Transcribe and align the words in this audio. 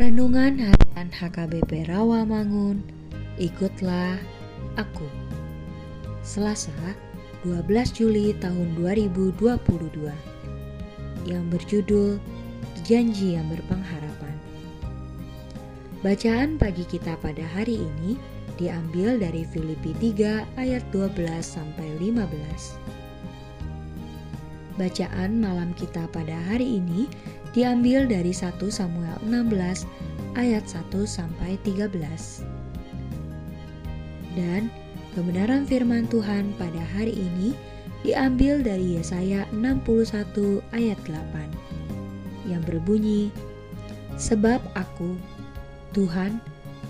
Renungan 0.00 0.56
Harian 0.56 1.12
HKBP 1.12 1.84
Rawamangun. 1.84 2.80
Ikutlah 3.36 4.16
Aku. 4.80 5.04
Selasa 6.24 6.72
12 7.44 7.68
Juli 7.92 8.32
tahun 8.40 8.72
2022 8.80 9.36
Yang 11.28 11.44
berjudul 11.44 12.16
Janji 12.88 13.36
yang 13.36 13.44
berpengharapan. 13.52 14.32
Bacaan 16.00 16.56
pagi 16.56 16.88
kita 16.88 17.12
pada 17.20 17.44
hari 17.52 17.84
ini 17.84 18.16
diambil 18.56 19.20
dari 19.20 19.44
Filipi 19.44 19.92
3 20.00 20.56
ayat 20.56 20.88
12 20.88 21.20
sampai 21.44 22.00
15 22.00 22.80
Bacaan 24.80 25.36
malam 25.36 25.76
kita 25.76 26.08
pada 26.08 26.32
hari 26.48 26.80
ini 26.80 27.04
diambil 27.52 28.08
dari 28.08 28.32
1 28.32 28.56
Samuel 28.72 29.16
16 29.28 29.84
ayat 30.40 30.64
1 30.64 30.88
sampai 31.04 31.60
13. 31.64 31.92
Dan 34.32 34.72
kebenaran 35.12 35.68
firman 35.68 36.08
Tuhan 36.08 36.56
pada 36.56 36.80
hari 36.96 37.12
ini 37.12 37.52
diambil 38.02 38.64
dari 38.64 38.96
Yesaya 38.96 39.44
61 39.52 40.64
ayat 40.72 40.98
8 41.04 42.48
yang 42.50 42.64
berbunyi 42.66 43.30
Sebab 44.18 44.60
aku 44.76 45.16
Tuhan 45.96 46.42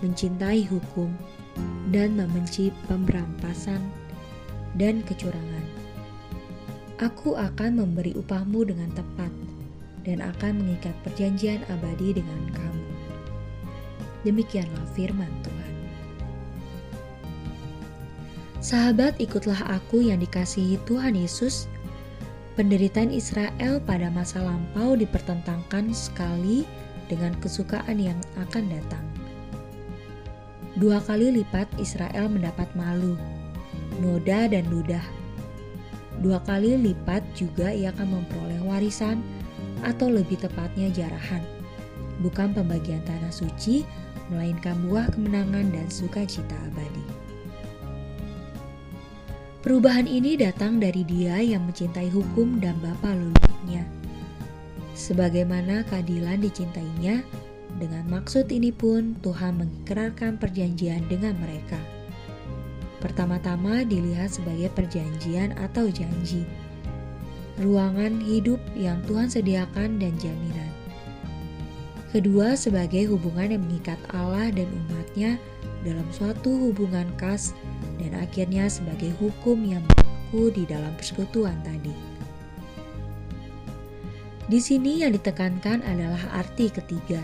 mencintai 0.00 0.64
hukum 0.68 1.12
dan 1.92 2.16
membenci 2.16 2.72
pemberampasan 2.88 3.82
dan 4.78 5.02
kecurangan 5.04 5.66
Aku 7.00 7.34
akan 7.34 7.80
memberi 7.80 8.12
upahmu 8.14 8.64
dengan 8.68 8.92
tepat 8.92 9.32
dan 10.04 10.24
akan 10.24 10.60
mengikat 10.64 10.92
perjanjian 11.04 11.60
abadi 11.68 12.16
dengan 12.16 12.40
kamu. 12.54 12.84
Demikianlah 14.24 14.84
firman 14.92 15.30
Tuhan. 15.44 15.74
Sahabat, 18.60 19.16
ikutlah 19.16 19.56
aku 19.72 20.04
yang 20.04 20.20
dikasihi 20.20 20.76
Tuhan 20.84 21.16
Yesus. 21.16 21.64
Penderitaan 22.60 23.08
Israel 23.08 23.80
pada 23.80 24.12
masa 24.12 24.44
lampau 24.44 24.92
dipertentangkan 24.92 25.96
sekali 25.96 26.68
dengan 27.08 27.32
kesukaan 27.40 27.96
yang 27.96 28.18
akan 28.36 28.68
datang. 28.68 29.06
Dua 30.76 31.00
kali 31.00 31.40
lipat 31.40 31.66
Israel 31.80 32.28
mendapat 32.28 32.68
malu, 32.76 33.16
noda 34.04 34.44
dan 34.44 34.68
ludah 34.68 35.02
Dua 36.20 36.36
kali 36.44 36.76
lipat 36.76 37.24
juga 37.32 37.72
ia 37.72 37.96
akan 37.96 38.20
memperoleh 38.20 38.60
warisan 38.60 39.24
atau 39.82 40.12
lebih 40.12 40.40
tepatnya 40.40 40.90
jarahan. 40.92 41.42
Bukan 42.20 42.52
pembagian 42.52 43.00
tanah 43.08 43.32
suci, 43.32 43.82
melainkan 44.28 44.76
buah 44.86 45.08
kemenangan 45.12 45.72
dan 45.72 45.86
sukacita 45.88 46.56
abadi. 46.70 47.04
Perubahan 49.60 50.08
ini 50.08 50.40
datang 50.40 50.80
dari 50.80 51.04
dia 51.04 51.36
yang 51.40 51.68
mencintai 51.68 52.08
hukum 52.08 52.60
dan 52.60 52.76
bapa 52.80 53.12
leluhurnya. 53.12 53.84
Sebagaimana 54.96 55.84
keadilan 55.88 56.40
dicintainya, 56.40 57.24
dengan 57.76 58.04
maksud 58.08 58.48
ini 58.52 58.72
pun 58.72 59.16
Tuhan 59.20 59.60
mengikrarkan 59.60 60.36
perjanjian 60.40 61.04
dengan 61.08 61.36
mereka 61.40 61.80
pertama-tama 63.00 63.82
dilihat 63.82 64.28
sebagai 64.30 64.68
perjanjian 64.76 65.56
atau 65.56 65.88
janji, 65.88 66.44
ruangan 67.60 68.18
hidup 68.20 68.58
yang 68.72 68.98
Tuhan 69.04 69.28
sediakan 69.28 70.00
dan 70.00 70.16
jaminan. 70.16 70.72
Kedua, 72.10 72.58
sebagai 72.58 73.06
hubungan 73.06 73.54
yang 73.54 73.62
mengikat 73.62 74.00
Allah 74.10 74.50
dan 74.50 74.66
umatnya 74.66 75.38
dalam 75.86 76.04
suatu 76.10 76.50
hubungan 76.50 77.06
khas 77.14 77.54
dan 78.02 78.18
akhirnya 78.18 78.66
sebagai 78.66 79.14
hukum 79.22 79.62
yang 79.62 79.84
berlaku 79.86 80.50
di 80.50 80.66
dalam 80.66 80.90
persekutuan 80.98 81.54
tadi. 81.62 81.94
Di 84.50 84.58
sini 84.58 85.06
yang 85.06 85.14
ditekankan 85.14 85.86
adalah 85.86 86.42
arti 86.42 86.74
ketiga, 86.74 87.22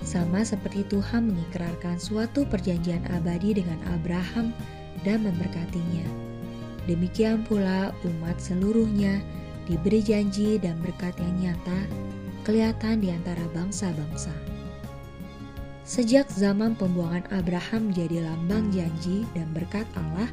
sama 0.00 0.40
seperti 0.40 0.88
Tuhan 0.88 1.28
mengikrarkan 1.28 2.00
suatu 2.00 2.48
perjanjian 2.48 3.04
abadi 3.12 3.60
dengan 3.60 3.76
Abraham 3.92 4.56
dan 5.04 5.28
memberkatinya. 5.28 6.08
Demikian 6.88 7.44
pula 7.44 7.92
umat 8.04 8.40
seluruhnya 8.40 9.20
diberi 9.64 10.04
janji 10.04 10.60
dan 10.60 10.76
berkat 10.84 11.16
yang 11.20 11.34
nyata 11.52 11.78
kelihatan 12.44 13.00
di 13.00 13.08
antara 13.08 13.42
bangsa-bangsa. 13.56 14.32
Sejak 15.84 16.28
zaman 16.32 16.76
pembuangan 16.76 17.28
Abraham 17.28 17.92
menjadi 17.92 18.24
lambang 18.24 18.72
janji 18.72 19.28
dan 19.36 19.48
berkat 19.52 19.84
Allah 19.96 20.28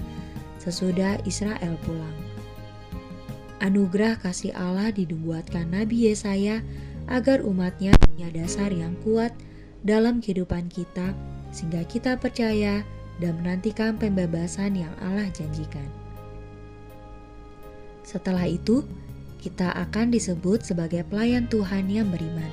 sesudah 0.63 1.19
Israel 1.27 1.75
pulang. 1.83 2.17
Anugerah 3.59 4.17
kasih 4.19 4.55
Allah 4.55 4.89
dibuatkan 4.95 5.69
Nabi 5.69 6.09
Yesaya 6.09 6.63
agar 7.11 7.43
umatnya 7.43 7.93
punya 7.99 8.31
dasar 8.31 8.71
yang 8.71 8.95
kuat 9.03 9.35
dalam 9.83 10.23
kehidupan 10.23 10.71
kita 10.71 11.13
sehingga 11.51 11.83
kita 11.85 12.15
percaya 12.15 12.81
dan 13.19 13.37
menantikan 13.43 13.99
pembebasan 13.99 14.73
yang 14.73 14.93
Allah 15.03 15.29
janjikan. 15.35 15.85
Setelah 18.01 18.49
itu, 18.49 18.81
kita 19.41 19.73
akan 19.73 20.13
disebut 20.13 20.61
sebagai 20.61 21.01
pelayan 21.09 21.49
Tuhan 21.49 21.89
yang 21.89 22.07
beriman, 22.13 22.47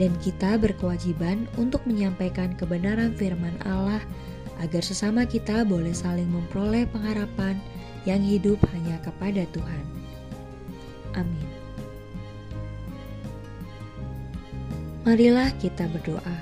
dan 0.00 0.16
kita 0.24 0.56
berkewajiban 0.56 1.44
untuk 1.60 1.84
menyampaikan 1.84 2.56
kebenaran 2.56 3.12
firman 3.14 3.54
Allah 3.68 4.00
agar 4.64 4.80
sesama 4.80 5.28
kita 5.28 5.62
boleh 5.62 5.92
saling 5.92 6.28
memperoleh 6.32 6.88
pengharapan 6.88 7.60
yang 8.08 8.24
hidup 8.24 8.56
hanya 8.72 8.96
kepada 9.04 9.44
Tuhan. 9.52 9.84
Amin. 11.20 11.48
Marilah 15.04 15.52
kita 15.60 15.84
berdoa. 15.92 16.38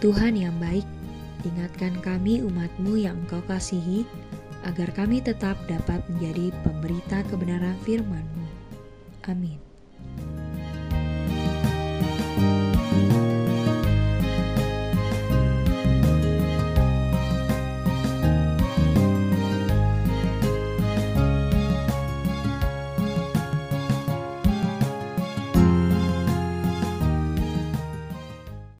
Tuhan 0.00 0.38
yang 0.38 0.54
baik, 0.56 0.86
Ingatkan 1.40 1.96
kami 2.04 2.44
umatmu 2.44 3.00
yang 3.00 3.16
engkau 3.24 3.40
kasihi, 3.48 4.04
agar 4.66 4.92
kami 4.92 5.24
tetap 5.24 5.56
dapat 5.70 6.04
menjadi 6.12 6.52
pemberita 6.66 7.24
kebenaran 7.30 7.76
firman-Mu. 7.86 8.46
Amin. 9.28 9.69